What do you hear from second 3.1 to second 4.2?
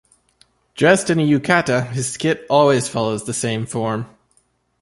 the same form.